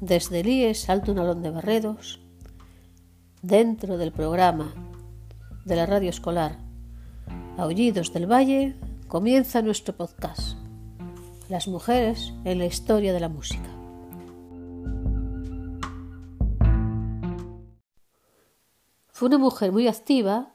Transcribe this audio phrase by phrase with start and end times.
[0.00, 2.20] desde el IES Nalón de Barredos,
[3.42, 4.74] dentro del programa
[5.64, 6.58] de la radio escolar
[7.56, 8.76] Aullidos del Valle,
[9.08, 10.58] comienza nuestro podcast,
[11.48, 13.70] Las mujeres en la historia de la música.
[19.08, 20.54] Fue una mujer muy activa,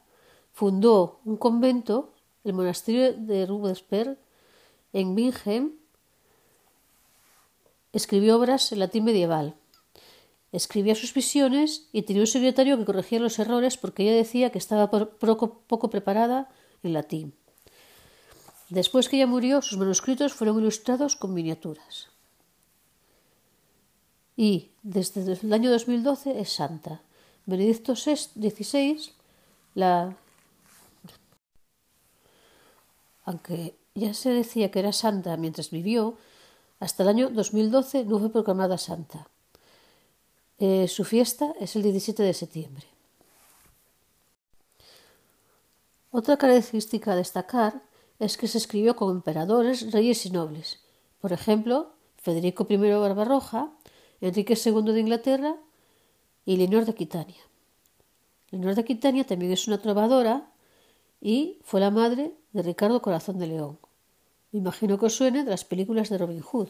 [0.51, 2.13] fundó un convento,
[2.43, 4.19] el monasterio de Rubensberg,
[4.93, 5.80] en Bingen,
[7.93, 9.55] escribió obras en latín medieval,
[10.51, 14.57] escribía sus visiones y tenía un secretario que corregía los errores porque ella decía que
[14.57, 16.49] estaba poco, preparada
[16.83, 17.33] en latín.
[18.69, 22.07] Después que ella murió, sus manuscritos fueron ilustrados con miniaturas.
[24.37, 27.01] Y desde el año 2012 es santa.
[27.45, 29.11] Benedicto XVI,
[29.75, 30.15] la...
[33.25, 36.17] aunque ya se decía que era santa mientras vivió,
[36.81, 39.29] hasta el año 2012 no fue proclamada santa.
[40.57, 42.85] Eh, su fiesta es el 17 de septiembre.
[46.09, 47.83] Otra característica a destacar
[48.17, 50.79] es que se escribió con emperadores, reyes y nobles.
[51.21, 53.71] Por ejemplo, Federico I Barbarroja,
[54.19, 55.55] Enrique II de Inglaterra
[56.45, 57.43] y Leonor de Aquitania.
[58.49, 60.51] Leonor de Aquitania también es una trovadora
[61.21, 63.77] y fue la madre de Ricardo Corazón de León.
[64.51, 66.69] Me imagino que os suene de las películas de Robin Hood.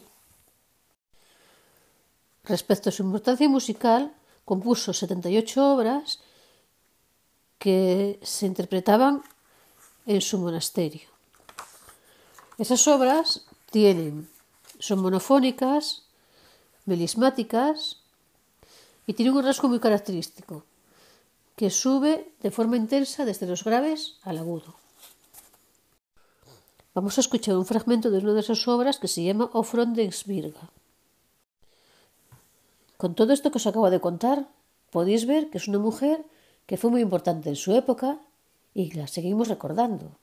[2.44, 4.12] Respecto a su importancia musical,
[4.44, 6.18] compuso 78 obras
[7.58, 9.22] que se interpretaban
[10.06, 11.08] en su monasterio.
[12.58, 14.28] Esas obras tienen,
[14.80, 16.02] son monofónicas,
[16.84, 17.98] melismáticas
[19.06, 20.64] y tienen un rasgo muy característico,
[21.54, 24.74] que sube de forma intensa desde los graves al agudo.
[26.94, 30.68] Vamos a escuchar un fragmento de una de esas obras que se llama Ofrondensvirga.
[33.02, 34.38] Con todo esto que os acabo de contar,
[34.94, 36.22] podéis ver que es una mujer
[36.68, 38.20] que fue muy importante en su época
[38.74, 40.14] y la seguimos recordando.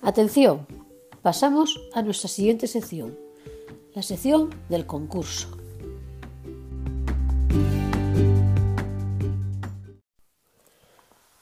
[0.00, 0.64] Atención,
[1.22, 3.18] pasamos a nuestra siguiente sección,
[3.96, 5.58] la sección del concurso.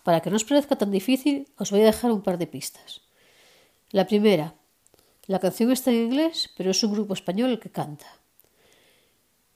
[0.05, 3.06] Para que no os parezca tan difícil, os voy a dejar un par de pistas.
[3.91, 4.55] La primera,
[5.27, 8.07] la canción está en inglés, pero es un grupo español el que canta.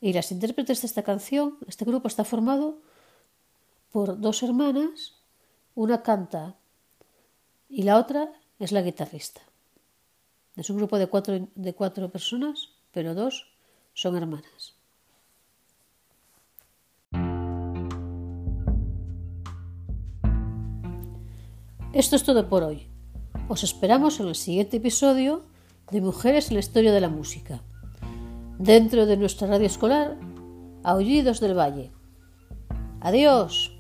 [0.00, 2.80] Y las intérpretes de esta canción, este grupo está formado
[3.92, 5.16] por dos hermanas,
[5.74, 6.56] una canta
[7.68, 9.40] y la otra es la guitarrista.
[10.56, 13.52] Es un grupo de cuatro, de cuatro personas, pero dos
[13.94, 14.74] son hermanas.
[21.92, 22.89] Esto es todo por hoy.
[23.50, 25.42] Os esperamos en el siguiente episodio
[25.90, 27.64] de Mujeres en la Historia de la Música,
[28.60, 30.16] dentro de nuestra radio escolar,
[30.84, 31.90] Aullidos del Valle.
[33.00, 33.76] Adiós.